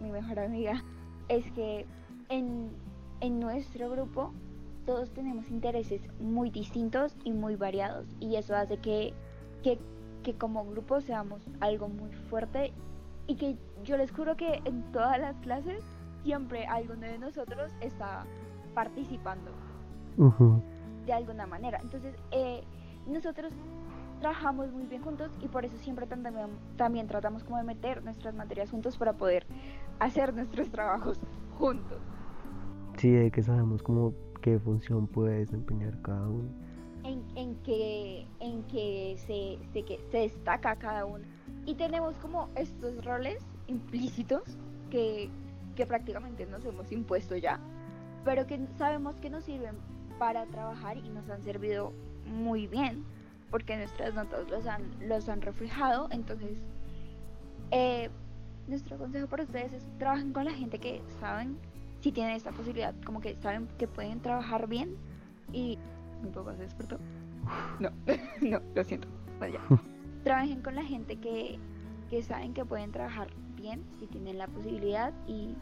[0.02, 0.84] mi mejor amiga,
[1.28, 1.86] es que
[2.30, 2.70] en,
[3.22, 4.32] en nuestro grupo
[4.86, 9.14] todos tenemos intereses muy distintos y muy variados y eso hace que,
[9.64, 9.80] que,
[10.24, 12.72] que como grupo seamos algo muy fuerte
[13.28, 15.84] y que yo les juro que en todas las clases
[16.24, 18.26] siempre alguno de nosotros está
[18.74, 19.52] participando
[21.06, 21.80] de alguna manera.
[21.82, 22.64] Entonces, eh,
[23.08, 23.52] nosotros
[24.20, 26.36] trabajamos muy bien juntos y por eso siempre también,
[26.78, 29.46] también tratamos como de meter nuestras materias juntos para poder
[30.00, 31.20] hacer nuestros trabajos
[31.58, 32.00] juntos.
[32.98, 36.50] Sí, de que sabemos como qué función puede desempeñar cada uno.
[37.04, 41.26] En, en que, en que se, se, que se destaca cada uno.
[41.66, 44.58] Y tenemos como estos roles implícitos
[44.90, 45.30] que,
[45.76, 47.60] que prácticamente nos hemos impuesto ya,
[48.24, 49.76] pero que sabemos que nos sirven
[50.18, 51.92] para trabajar y nos han servido
[52.26, 53.04] muy bien
[53.52, 56.08] porque nuestras notas los han, los han reflejado.
[56.12, 56.58] Entonces,
[57.72, 58.10] eh,
[58.68, 61.58] nuestro consejo para ustedes es trabajen con la gente que saben
[62.02, 64.96] si tienen esta posibilidad, como que saben que pueden trabajar bien
[65.52, 65.78] y
[66.24, 66.98] mi papá se despertó.
[67.80, 67.90] No,
[68.42, 69.08] no, lo siento.
[69.40, 69.60] Vaya.
[70.24, 71.60] Trabajen con la gente que,
[72.10, 75.56] que saben que pueden trabajar bien, si tienen la posibilidad y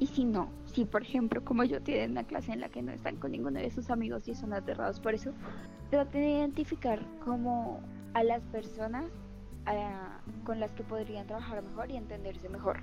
[0.00, 2.92] y si no, si por ejemplo como yo tienen una clase en la que no
[2.92, 5.32] están con ninguno de sus amigos y son aterrados por eso,
[5.94, 7.80] traten de identificar como
[8.14, 9.04] a las personas
[10.44, 12.80] con las que podrían trabajar mejor y entenderse mejor.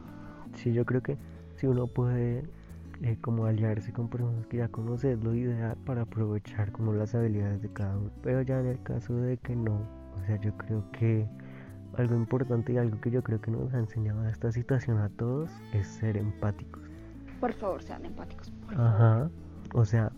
[0.56, 1.18] Sí, yo creo que
[1.56, 2.44] si uno puede
[3.02, 7.14] eh, como aliarse con personas que ya conoce es lo ideal para aprovechar como las
[7.14, 8.12] habilidades de cada uno.
[8.24, 11.28] Pero ya en el caso de que no, o sea, yo creo que
[11.98, 15.52] algo importante y algo que yo creo que nos ha enseñado esta situación a todos
[15.74, 16.82] es ser empáticos.
[17.42, 18.54] Por favor, sean empáticos.
[18.70, 19.30] Ajá.
[19.74, 20.12] O sea,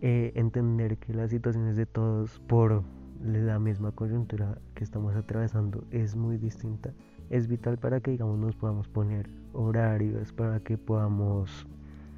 [0.00, 2.82] eh, entender que las situaciones de todos por
[3.22, 6.92] la misma coyuntura que estamos atravesando es muy distinta.
[7.30, 11.66] Es vital para que, digamos, nos podamos poner horarios, para que podamos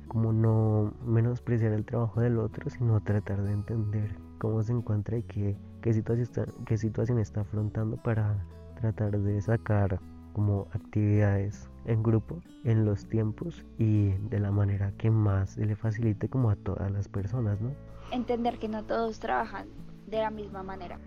[0.09, 5.23] como no menospreciar el trabajo del otro, sino tratar de entender cómo se encuentra y
[5.23, 8.45] qué, qué, situación, está, qué situación está afrontando para
[8.81, 10.01] tratar de sacar
[10.33, 16.29] como actividades en grupo, en los tiempos y de la manera que más le facilite
[16.29, 17.71] como a todas las personas, ¿no?
[18.13, 19.69] Entender que no todos trabajan
[20.07, 20.99] de la misma manera.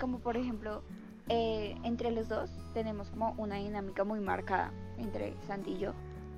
[0.00, 0.82] como por ejemplo,
[1.28, 5.92] eh, entre los dos tenemos como una dinámica muy marcada entre Santi y yo.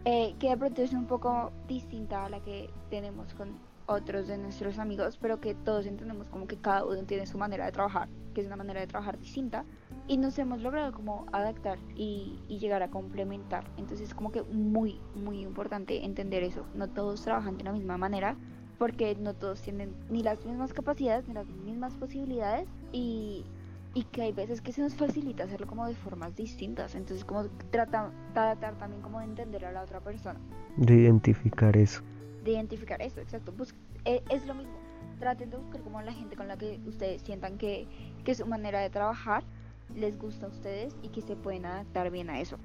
[0.06, 3.48] eh, que de pronto es un poco distinta a la que tenemos con
[3.86, 7.66] otros de nuestros amigos, pero que todos entendemos como que cada uno tiene su manera
[7.66, 9.64] de trabajar, que es una manera de trabajar distinta,
[10.08, 13.64] y nos hemos logrado como adaptar y, y llegar a complementar.
[13.76, 16.66] Entonces es como que muy, muy importante entender eso.
[16.74, 18.36] No todos trabajan de la misma manera,
[18.78, 23.44] porque no todos tienen ni las mismas capacidades, ni las mismas posibilidades, y,
[23.94, 26.94] y que hay veces que se nos facilita hacerlo como de formas distintas.
[26.94, 30.40] Entonces como trata, tratar también como de entender a la otra persona.
[30.76, 32.02] De identificar eso.
[32.44, 33.52] De identificar eso, exacto.
[34.04, 34.74] E, es, lo mismo.
[35.18, 37.86] Traten de buscar como la gente con la que ustedes sientan que,
[38.24, 39.44] que su manera de trabajar
[39.94, 42.58] les gusta a ustedes y que se pueden adaptar bien a eso.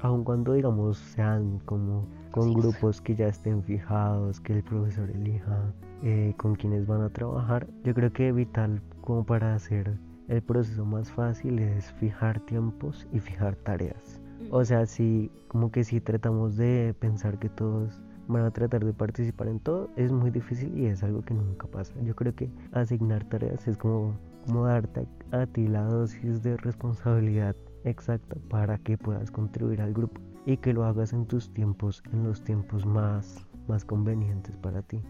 [0.00, 5.72] Aun cuando digamos sean como con grupos que ya estén fijados, que el profesor elija
[6.02, 10.84] eh, con quienes van a trabajar, yo creo que vital como para hacer el proceso
[10.84, 14.20] más fácil es fijar tiempos y fijar tareas.
[14.50, 18.92] O sea, si como que si tratamos de pensar que todos van a tratar de
[18.92, 21.94] participar en todo, es muy difícil y es algo que nunca pasa.
[22.02, 24.14] Yo creo que asignar tareas es como,
[24.46, 30.20] como darte a, ti la dosis de responsabilidad exacta para que puedas contribuir al grupo
[30.44, 35.00] y que lo hagas en tus tiempos, en los tiempos más, más convenientes para ti.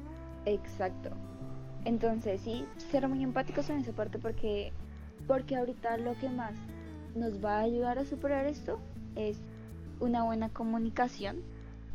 [0.46, 1.10] Exacto.
[1.84, 4.72] Entonces, sí, ser muy empáticos en esa parte porque,
[5.26, 6.54] porque ahorita lo que más
[7.16, 8.78] nos va a ayudar a superar esto
[9.16, 9.40] es
[9.98, 11.38] una buena comunicación.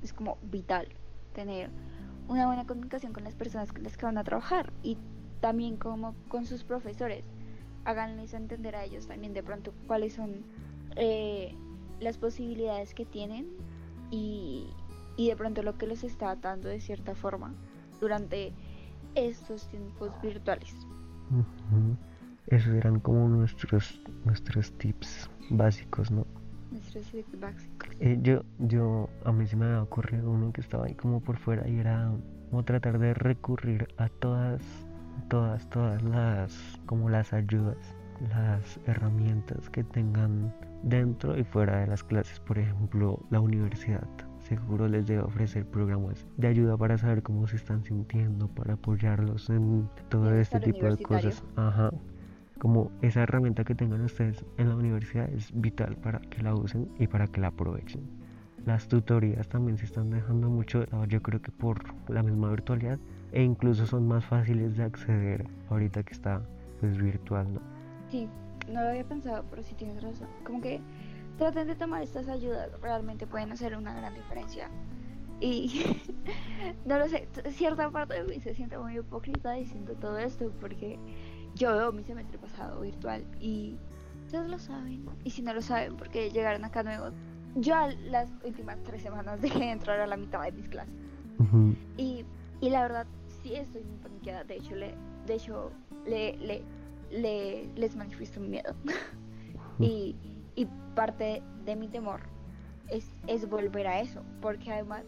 [0.01, 0.87] Es como vital
[1.33, 1.69] tener
[2.27, 4.97] una buena comunicación con las personas con las que van a trabajar y
[5.41, 7.23] también como con sus profesores.
[7.85, 10.45] Háganles entender a ellos también de pronto cuáles son
[10.95, 11.53] eh,
[11.99, 13.47] las posibilidades que tienen
[14.09, 14.67] y,
[15.17, 17.53] y de pronto lo que los está dando de cierta forma
[17.99, 18.53] durante
[19.15, 20.73] estos tiempos virtuales.
[22.47, 26.25] Esos eran como nuestros nuestros tips básicos, ¿no?
[26.73, 27.13] Nuestros.
[27.99, 31.37] Eh, yo, yo, a mí se me había ocurrido uno que estaba ahí como por
[31.37, 32.11] fuera y era
[32.49, 34.61] como tratar de recurrir a todas,
[35.29, 37.77] todas, todas las, como las ayudas,
[38.29, 44.07] las herramientas que tengan dentro y fuera de las clases, por ejemplo, la universidad
[44.43, 49.49] seguro les debe ofrecer programas de ayuda para saber cómo se están sintiendo, para apoyarlos
[49.49, 51.43] en todo este tipo de cosas.
[51.55, 51.91] Ajá.
[52.59, 56.89] Como esa herramienta que tengan ustedes en la universidad es vital para que la usen
[56.99, 58.01] y para que la aprovechen.
[58.65, 62.97] Las tutorías también se están dejando mucho yo creo que por la misma virtualidad
[63.33, 66.41] e incluso son más fáciles de acceder ahorita que está
[66.79, 67.61] pues virtual, ¿no?
[68.09, 68.29] Sí,
[68.67, 70.27] no lo había pensado, pero sí tienes razón.
[70.45, 70.81] Como que
[71.37, 74.69] traten de tomar estas ayudas, realmente pueden hacer una gran diferencia.
[75.39, 75.83] Y
[76.85, 80.97] no lo sé, cierta parte de mí se siente muy hipócrita diciendo todo esto porque
[81.55, 83.75] yo veo mi semestre pasado virtual y
[84.25, 85.05] ustedes lo saben.
[85.23, 87.13] Y si no lo saben, porque llegaron acá nuevos,
[87.55, 90.93] yo las últimas tres semanas dejé de entrar a la mitad de mis clases.
[91.97, 92.25] y,
[92.61, 93.07] y la verdad,
[93.41, 94.43] sí estoy muy paniqueada.
[94.43, 95.71] De hecho, le, de hecho,
[96.05, 96.63] le, le,
[97.11, 98.73] le les manifiesto mi miedo.
[99.79, 100.15] y
[100.55, 102.21] y parte de mi temor
[102.89, 105.03] es, es volver a eso, porque además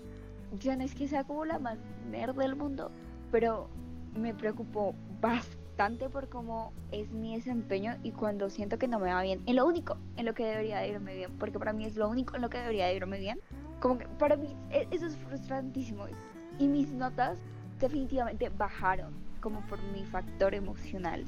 [0.59, 1.77] yo no es que sea como la más
[2.09, 2.91] nerd del mundo,
[3.31, 3.67] pero
[4.15, 5.64] me preocupo bastante
[6.11, 9.65] por cómo es mi desempeño y cuando siento que no me va bien, en lo
[9.65, 12.41] único en lo que debería de irme bien, porque para mí es lo único en
[12.41, 13.39] lo que debería de irme bien,
[13.81, 16.05] como que para mí e, eso es frustrantísimo
[16.59, 17.39] y mis notas
[17.79, 21.25] definitivamente bajaron como por mi factor emocional.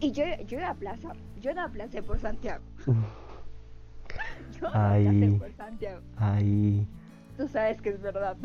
[0.00, 2.62] Y yo, yo iba a aplazar, yo no aplacé por Santiago.
[2.86, 6.00] yo no aplacé por Santiago.
[6.16, 6.86] Ay.
[7.36, 8.36] Tú sabes que es verdad.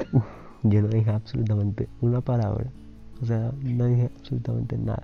[0.64, 2.66] yo no dije absolutamente una palabra.
[3.22, 5.04] O sea, no dije absolutamente nada.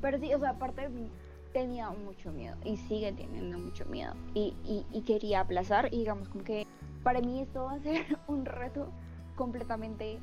[0.00, 1.10] Pero sí, o sea, aparte de mí,
[1.52, 4.14] tenía mucho miedo y sigue teniendo mucho miedo.
[4.34, 6.66] Y, y, y quería aplazar y digamos como que
[7.02, 8.90] para mí esto va a ser un reto
[9.36, 10.18] completamente,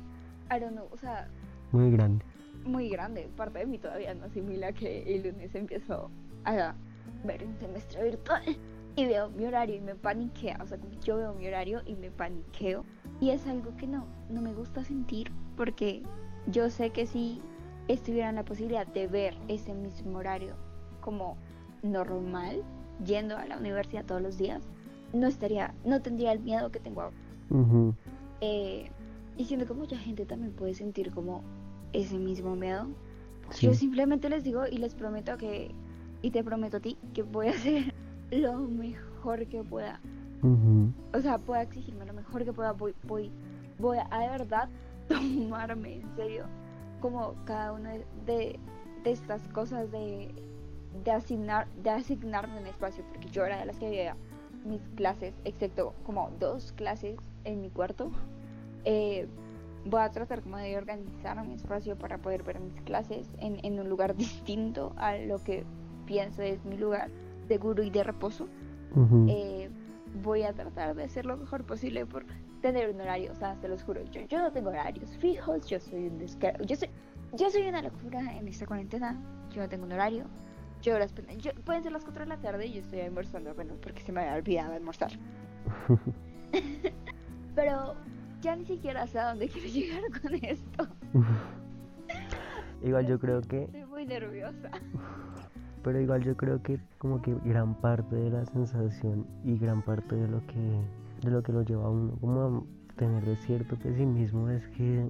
[0.50, 1.28] I don't know, o sea...
[1.72, 2.24] Muy grande
[2.66, 3.28] muy grande.
[3.36, 6.10] Parte de mí todavía no asimila que el lunes empiezo
[6.44, 6.74] a
[7.24, 8.42] ver un semestre virtual
[8.94, 10.58] y veo mi horario y me paniquea.
[10.62, 12.84] O sea, yo veo mi horario y me paniqueo.
[13.20, 16.02] Y es algo que no, no me gusta sentir porque
[16.46, 17.40] yo sé que si
[17.88, 20.54] estuviera en la posibilidad de ver ese mismo horario
[21.00, 21.36] como
[21.82, 22.62] normal,
[23.04, 24.62] yendo a la universidad todos los días,
[25.12, 27.16] no estaría, no tendría el miedo que tengo ahora.
[28.40, 28.90] Eh,
[29.36, 31.42] y siento que mucha gente también puede sentir como
[31.92, 32.86] ese mismo miedo.
[33.60, 35.72] Yo simplemente les digo y les prometo que,
[36.22, 37.94] y te prometo a ti, que voy a hacer
[38.30, 40.00] lo mejor que pueda.
[41.12, 42.72] O sea, puedo exigirme lo mejor que pueda.
[42.72, 43.30] Voy, voy,
[43.78, 44.68] voy a de verdad
[45.08, 46.44] tomarme en serio
[47.00, 47.92] como cada una
[48.26, 48.58] de,
[49.04, 50.34] de estas cosas de,
[51.04, 54.16] de, asignar, de asignarme un espacio, porque yo era de las que había
[54.64, 58.10] mis clases, excepto como dos clases en mi cuarto.
[58.84, 59.28] Eh,
[59.84, 63.78] voy a tratar como de organizar mi espacio para poder ver mis clases en, en
[63.78, 65.64] un lugar distinto a lo que
[66.06, 67.10] pienso es mi lugar
[67.48, 68.48] seguro y de reposo.
[69.28, 69.68] Eh,
[70.22, 72.24] voy a tratar de hacer lo mejor posible por
[72.60, 75.78] tener un horario, o sea, se los juro, yo, yo no tengo horarios fijos, yo
[75.78, 76.88] soy un descaro, yo soy,
[77.32, 80.24] yo soy una locura en esta cuarentena, yo no tengo un horario,
[80.82, 83.74] yo las yo, pueden ser las 4 de la tarde y yo estoy almorzando, bueno,
[83.80, 85.12] porque se me había olvidado almorzar.
[87.54, 87.94] Pero
[88.40, 90.88] ya ni siquiera sé a dónde quiero llegar con esto.
[92.82, 93.64] Igual yo creo que...
[93.64, 94.70] Estoy muy nerviosa
[95.86, 100.16] pero igual yo creo que como que gran parte de la sensación y gran parte
[100.16, 100.82] de lo que
[101.22, 105.08] de lo que lo lleva a uno como a tener de cierto pesimismo es que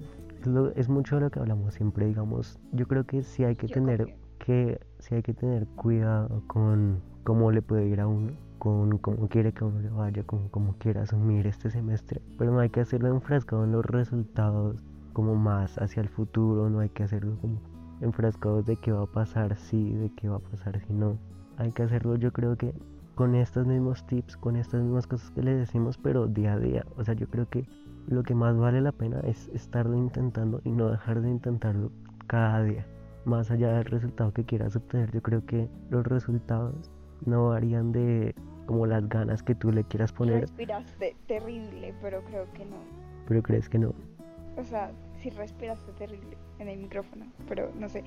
[0.77, 4.19] es, mucho de lo que hablamos siempre digamos yo creo que sí hay que tener
[4.39, 9.29] que sí hay que tener cuidado con cómo le puede ir a uno con cómo
[9.29, 12.81] quiere que uno le vaya con cómo quiere asumir este semestre pero no hay que
[12.81, 14.85] hacerlo enfrascado en los resultados
[15.15, 19.07] como más hacia el futuro no hay que hacerlo como enfrascados de qué va a
[19.07, 21.19] pasar sí, de qué va a pasar si no.
[21.57, 22.75] Hay que hacerlo yo creo que
[23.15, 26.85] con estos mismos tips, con estas mismas cosas que le decimos, pero día a día.
[26.97, 27.67] O sea, yo creo que
[28.07, 31.91] lo que más vale la pena es estarlo intentando y no dejar de intentarlo
[32.27, 32.87] cada día.
[33.25, 36.91] Más allá del resultado que quieras obtener, yo creo que los resultados
[37.25, 38.35] no varían de
[38.67, 40.43] como las ganas que tú le quieras poner.
[40.43, 42.77] Respiraste terrible, pero creo que no.
[43.27, 43.95] Pero crees que no.
[44.59, 44.93] O sea,
[45.27, 48.05] si respiraste terrible en el micrófono, pero no sé.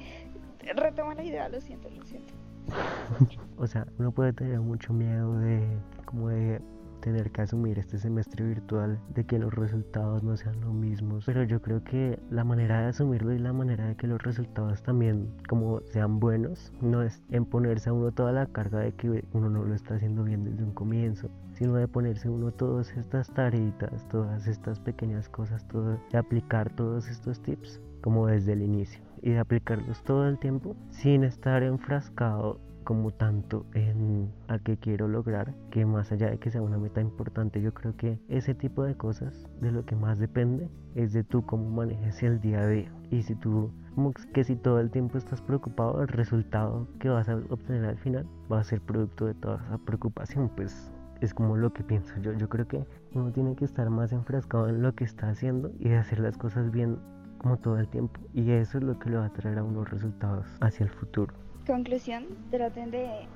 [0.73, 2.33] Retoma la idea, lo siento, lo siento.
[3.57, 5.67] o sea, uno puede tener mucho miedo de
[6.05, 6.61] como de
[7.01, 11.43] tener que asumir este semestre virtual de que los resultados no sean los mismos pero
[11.43, 15.33] yo creo que la manera de asumirlo y la manera de que los resultados también
[15.47, 19.49] como sean buenos no es en ponerse a uno toda la carga de que uno
[19.49, 21.29] no lo está haciendo bien desde un comienzo
[21.59, 27.09] sino de ponerse uno todas estas tareitas todas estas pequeñas cosas todo de aplicar todos
[27.09, 32.61] estos tips como desde el inicio y de aplicarlos todo el tiempo sin estar enfrascado
[32.85, 37.01] como tanto en a qué quiero lograr que más allá de que sea una meta
[37.01, 41.23] importante yo creo que ese tipo de cosas de lo que más depende es de
[41.23, 42.91] tú cómo manejes el día a día.
[43.11, 47.29] Y si tú como que si todo el tiempo estás preocupado el resultado que vas
[47.29, 51.57] a obtener al final va a ser producto de toda esa preocupación pues es como
[51.57, 54.93] lo que pienso yo yo creo que uno tiene que estar más enfrascado en lo
[54.95, 56.99] que está haciendo y de hacer las cosas bien
[57.37, 59.89] como todo el tiempo y eso es lo que le va a traer a unos
[59.89, 61.33] resultados hacia el futuro
[61.69, 63.27] Conclusión, traten de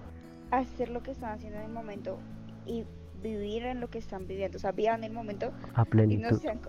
[0.50, 2.18] hacer lo que están haciendo en el momento
[2.66, 2.84] y
[3.22, 4.58] vivir en lo que están viviendo.
[4.58, 6.20] O sea, vivan el momento a plenitud.
[6.20, 6.60] Y no sean,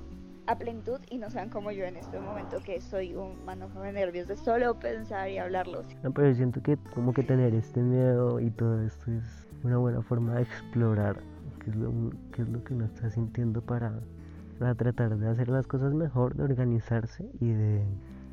[0.47, 3.93] a plenitud y no sean como yo en este momento que soy un manojo de
[3.93, 5.87] nervios de solo pensar y hablarlos.
[6.03, 10.03] No, pero siento que como que tener este miedo y todo esto es una buena
[10.03, 11.21] forma de explorar
[11.59, 11.93] qué es lo,
[12.33, 14.01] qué es lo que uno está sintiendo para,
[14.59, 17.83] para tratar de hacer las cosas mejor, de organizarse y de,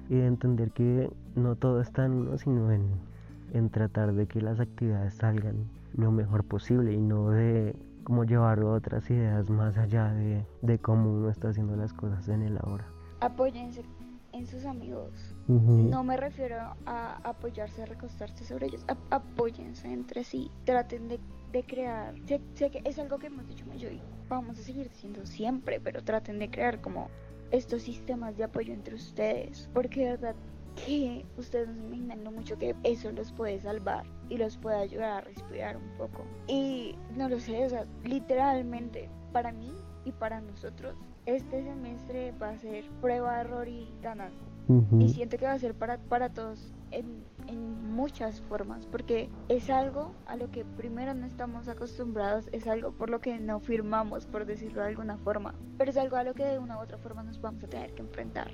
[0.09, 3.11] y de entender que no todo está en uno, sino en
[3.53, 8.63] en tratar de que las actividades salgan lo mejor posible y no de como llevar
[8.63, 12.85] otras ideas más allá de, de cómo uno está haciendo las cosas en el ahora.
[13.19, 13.83] Apóyense
[14.31, 15.35] en sus amigos.
[15.51, 18.85] No me refiero a apoyarse, a recostarse sobre ellos.
[19.09, 20.49] apóyense entre sí.
[20.65, 21.19] Traten de,
[21.63, 22.15] crear.
[22.25, 26.03] Sé, que es algo que hemos dicho yo y vamos a seguir diciendo siempre, pero
[26.03, 27.09] traten de crear como
[27.51, 29.69] estos sistemas de apoyo entre ustedes.
[29.73, 30.35] Porque de verdad
[30.85, 34.77] que ustedes no se imaginan lo mucho que eso los puede salvar y los puede
[34.77, 36.25] ayudar a respirar un poco.
[36.47, 39.73] Y no lo sé, o sea, literalmente para mí
[40.05, 43.87] y para nosotros este semestre va a ser prueba, error y
[44.99, 49.69] Y siento que va a ser para, para todos en, en, muchas formas, porque es
[49.69, 54.25] algo a lo que primero no estamos acostumbrados, es algo por lo que no firmamos,
[54.25, 56.97] por decirlo de alguna forma, pero es algo a lo que de una u otra
[56.97, 58.51] forma nos vamos a tener que enfrentar.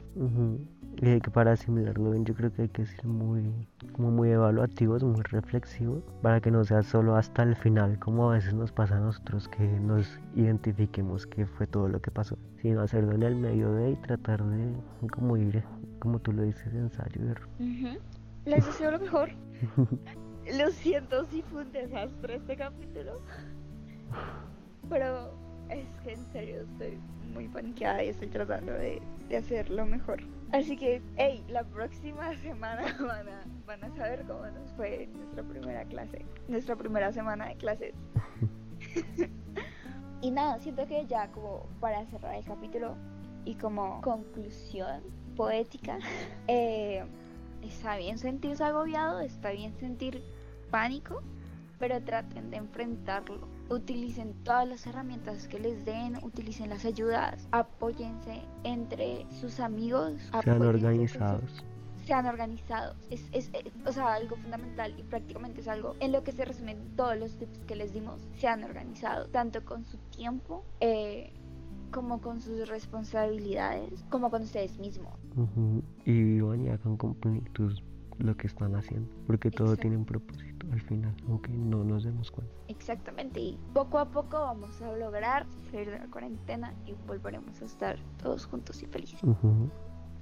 [0.99, 3.53] Y que para asimilarlo bien yo creo que hay que ser muy,
[3.93, 8.33] como muy evaluativos, muy reflexivos, para que no sea solo hasta el final, como a
[8.33, 12.81] veces nos pasa a nosotros, que nos identifiquemos qué fue todo lo que pasó, sino
[12.81, 14.73] hacerlo en el medio de y tratar de
[15.13, 15.63] como ir,
[15.99, 17.47] como tú lo dices, ensayo y error.
[18.47, 19.29] Les deseo lo mejor.
[20.57, 23.21] lo siento si fue un desastre este capítulo,
[24.87, 25.33] pero
[25.69, 26.97] es que en serio estoy
[27.33, 30.23] muy paniqueada y estoy tratando de, de hacer lo mejor.
[30.53, 35.43] Así que, hey, la próxima semana van a, van a saber cómo nos fue nuestra
[35.43, 37.93] primera clase, nuestra primera semana de clases.
[40.21, 42.95] y nada, siento que ya como para cerrar el capítulo
[43.43, 45.03] y como conclusión
[45.35, 45.99] poética,
[46.47, 47.03] eh,
[47.61, 50.23] está bien sentirse agobiado, está bien sentir
[50.69, 51.21] pánico,
[51.79, 53.47] pero traten de enfrentarlo.
[53.69, 60.61] Utilicen todas las herramientas que les den, utilicen las ayudas, apóyense entre sus amigos, sean
[60.61, 61.63] organizados.
[62.05, 62.95] Sean organizados.
[63.09, 63.51] Es, es,
[63.85, 67.37] o sea, algo fundamental y prácticamente es algo en lo que se resumen todos los
[67.37, 68.21] tips que les dimos.
[68.37, 71.33] Sean organizados, tanto con su tiempo, eh,
[71.91, 75.13] como con sus responsabilidades, como con ustedes mismos.
[76.05, 77.15] Y vivan y hagan con
[78.19, 82.31] lo que están haciendo, porque todo tiene un propósito al final, aunque no nos demos
[82.31, 82.53] cuenta.
[82.67, 87.65] Exactamente, y poco a poco vamos a lograr salir de la cuarentena y volveremos a
[87.65, 89.19] estar todos juntos y felices.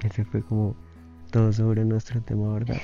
[0.04, 0.76] Ese fue como
[1.32, 2.78] todo sobre nuestro tema, ¿verdad?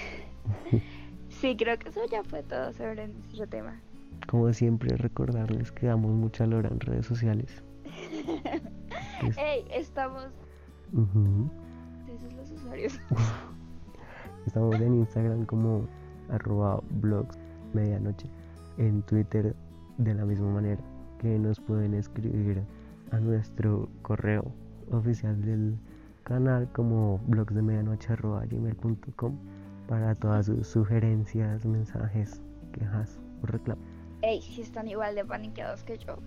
[1.30, 3.82] sí, creo que eso ya fue todo sobre nuestro tema.
[4.28, 7.64] Como siempre, recordarles que damos mucha lora en redes sociales.
[9.38, 10.28] Hey, estamos.
[10.92, 13.00] Los usuarios.
[14.46, 15.88] estamos en Instagram como
[16.30, 17.38] arroba blogs
[17.74, 18.28] medianoche.
[18.78, 19.56] En Twitter
[19.98, 20.82] de la misma manera
[21.20, 22.64] que nos pueden escribir
[23.12, 24.52] a nuestro correo
[24.92, 25.78] oficial del
[26.24, 29.38] canal como blogs de medianoche gmail.com
[29.88, 33.84] para todas sus sugerencias, mensajes, quejas o reclamos.
[34.22, 36.18] Hey, si están igual de paniqueados que yo,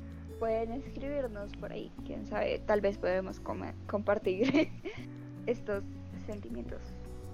[0.45, 3.41] pueden escribirnos por ahí, quién sabe, tal vez podemos
[3.87, 4.69] compartir
[5.47, 5.83] estos
[6.27, 6.83] sentimientos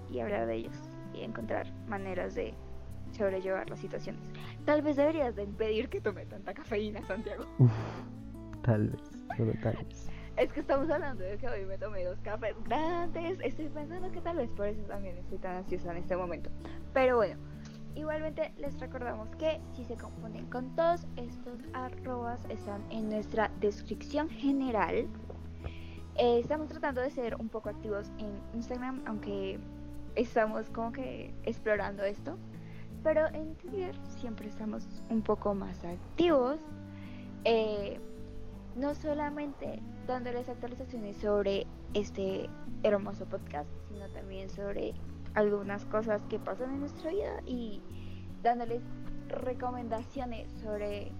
[0.09, 0.77] y hablar de ellos
[1.13, 2.53] y encontrar maneras de
[3.11, 4.21] sobrellevar las situaciones.
[4.63, 7.43] Tal vez deberías de impedir que tome tanta cafeína, Santiago.
[8.63, 9.01] tal vez,
[9.35, 10.09] solo tal vez.
[10.37, 13.37] Es que estamos hablando de que hoy me tomé dos cafés grandes.
[13.43, 16.49] Estoy pensando que tal vez por eso también estoy tan ansiosa en este momento.
[16.93, 17.35] Pero bueno,
[17.95, 24.29] Igualmente les recordamos que si se confunden con todos estos arrobas están en nuestra descripción
[24.29, 25.07] general.
[26.15, 29.59] Eh, estamos tratando de ser un poco activos en Instagram, aunque
[30.15, 32.37] estamos como que explorando esto.
[33.03, 36.59] Pero en Twitter siempre estamos un poco más activos.
[37.43, 37.99] Eh,
[38.75, 42.49] no solamente dándoles actualizaciones sobre este
[42.83, 44.93] hermoso podcast, sino también sobre
[45.33, 47.81] algunas cosas que pasan en nuestra vida y
[48.43, 48.81] dándoles
[49.29, 51.11] recomendaciones sobre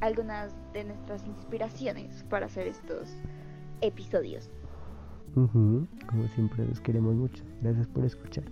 [0.00, 3.10] algunas de nuestras inspiraciones para hacer estos
[3.80, 4.50] episodios.
[5.34, 7.44] Como siempre, los queremos mucho.
[7.60, 8.44] Gracias por escuchar.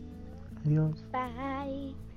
[0.66, 1.06] Adiós.
[1.12, 2.13] Bye.